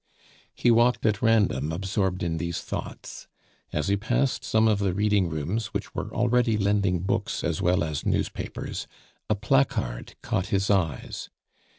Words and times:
He 0.55 0.71
walked 0.71 1.05
at 1.05 1.21
random, 1.21 1.71
absorbed 1.71 2.23
in 2.23 2.37
these 2.37 2.61
thoughts. 2.61 3.27
As 3.71 3.87
he 3.87 3.95
passed 3.97 4.43
some 4.43 4.67
of 4.67 4.79
the 4.79 4.95
reading 4.95 5.29
rooms 5.29 5.75
which 5.75 5.93
were 5.93 6.11
already 6.11 6.57
lending 6.57 7.01
books 7.01 7.43
as 7.43 7.61
well 7.61 7.83
as 7.83 8.03
newspapers, 8.03 8.87
a 9.29 9.35
placard 9.35 10.15
caught 10.23 10.47
his 10.47 10.71
eyes. 10.71 11.29